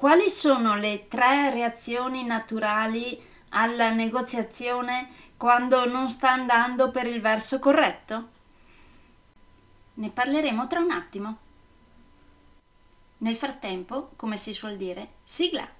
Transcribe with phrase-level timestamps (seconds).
[0.00, 7.58] Quali sono le tre reazioni naturali alla negoziazione quando non sta andando per il verso
[7.58, 8.28] corretto?
[9.92, 11.38] Ne parleremo tra un attimo.
[13.18, 15.79] Nel frattempo, come si suol dire, sigla!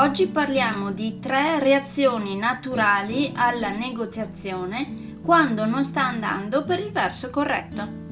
[0.00, 7.30] Oggi parliamo di tre reazioni naturali alla negoziazione quando non sta andando per il verso
[7.30, 8.06] corretto.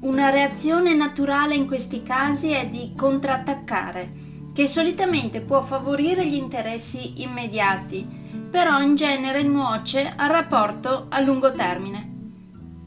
[0.00, 4.12] Una reazione naturale in questi casi è di contrattaccare,
[4.52, 8.06] che solitamente può favorire gli interessi immediati,
[8.50, 12.10] però in genere nuoce al rapporto a lungo termine.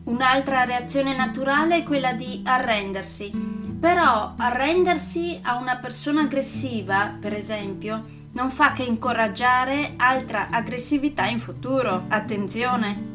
[0.03, 3.31] Un'altra reazione naturale è quella di arrendersi,
[3.79, 11.39] però arrendersi a una persona aggressiva, per esempio, non fa che incoraggiare altra aggressività in
[11.39, 12.03] futuro.
[12.09, 13.13] Attenzione!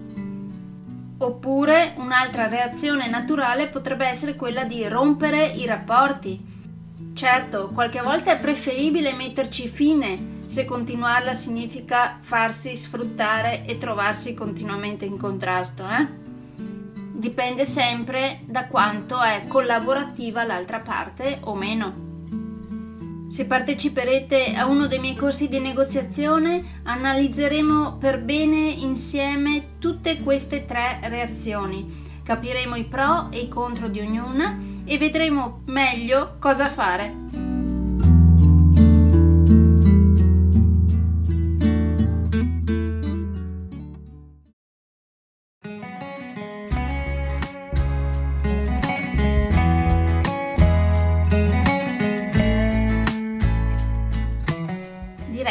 [1.19, 6.43] Oppure un'altra reazione naturale potrebbe essere quella di rompere i rapporti.
[7.13, 15.05] Certo, qualche volta è preferibile metterci fine se continuarla significa farsi sfruttare e trovarsi continuamente
[15.05, 16.09] in contrasto, eh?
[17.13, 22.10] Dipende sempre da quanto è collaborativa l'altra parte o meno.
[23.31, 30.65] Se parteciperete a uno dei miei corsi di negoziazione, analizzeremo per bene insieme tutte queste
[30.65, 32.09] tre reazioni.
[32.25, 37.40] Capiremo i pro e i contro di ognuna e vedremo meglio cosa fare.